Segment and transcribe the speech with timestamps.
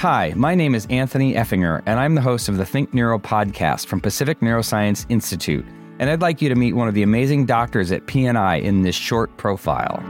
[0.00, 3.86] Hi, my name is Anthony Effinger, and I'm the host of the Think Neuro podcast
[3.86, 5.64] from Pacific Neuroscience Institute.
[5.98, 8.94] And I'd like you to meet one of the amazing doctors at PNI in this
[8.94, 10.02] short profile.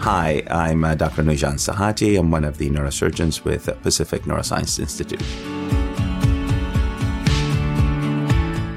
[0.00, 1.22] Hi, I'm uh, Dr.
[1.22, 2.18] Nouzhan Sehati.
[2.18, 5.22] I'm one of the neurosurgeons with Pacific Neuroscience Institute.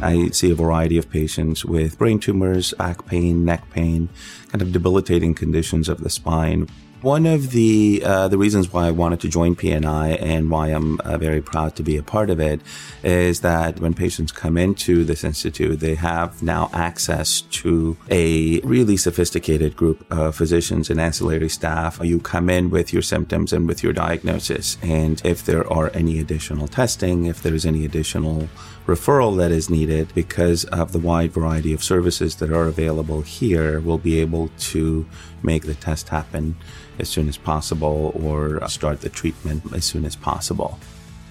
[0.00, 4.08] I see a variety of patients with brain tumors, back pain, neck pain,
[4.50, 6.68] kind of debilitating conditions of the spine.
[7.04, 10.98] One of the uh, the reasons why I wanted to join PNI and why I'm
[11.00, 12.62] uh, very proud to be a part of it
[13.02, 18.96] is that when patients come into this institute, they have now access to a really
[18.96, 22.00] sophisticated group of physicians and ancillary staff.
[22.02, 26.20] You come in with your symptoms and with your diagnosis, and if there are any
[26.20, 28.48] additional testing, if there's any additional
[28.86, 33.80] referral that is needed because of the wide variety of services that are available here,
[33.80, 35.06] we'll be able to
[35.42, 36.56] make the test happen
[36.98, 40.78] as soon as possible or start the treatment as soon as possible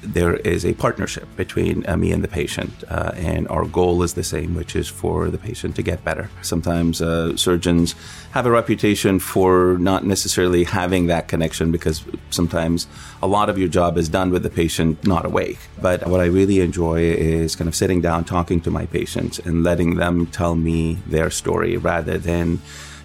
[0.03, 4.13] there is a partnership between uh, me and the patient, uh, and our goal is
[4.13, 6.29] the same, which is for the patient to get better.
[6.41, 7.95] Sometimes uh, surgeons
[8.31, 12.87] have a reputation for not necessarily having that connection because sometimes
[13.21, 15.59] a lot of your job is done with the patient not awake.
[15.81, 19.63] But what I really enjoy is kind of sitting down, talking to my patients, and
[19.63, 22.59] letting them tell me their story rather than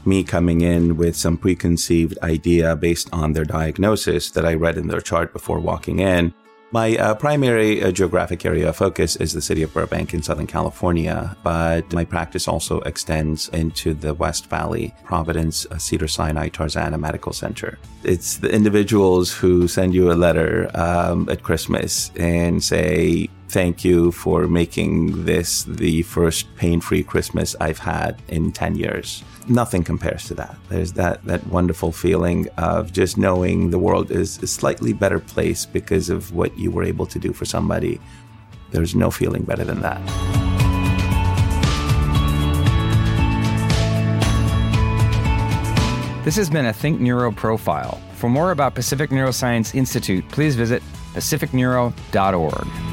[0.06, 4.88] me coming in with some preconceived idea based on their diagnosis that I read in
[4.88, 6.32] their chart before walking in
[6.70, 10.46] my uh, primary uh, geographic area of focus is the city of Burbank in Southern
[10.46, 17.00] California, but my practice also extends into the West Valley, Providence, uh, Cedar Sinai, Tarzana
[17.00, 17.78] Medical Center.
[18.04, 24.12] It's the individuals who send you a letter um, at Christmas and say, Thank you
[24.12, 30.24] for making this the first pain free Christmas I've had in 10 years nothing compares
[30.27, 30.56] to that.
[30.68, 35.66] There's that that wonderful feeling of just knowing the world is a slightly better place
[35.66, 38.00] because of what you were able to do for somebody.
[38.70, 40.00] There's no feeling better than that.
[46.25, 47.98] This has been a Think Neuro profile.
[48.16, 50.82] For more about Pacific Neuroscience Institute, please visit
[51.14, 52.88] pacificneuro.org.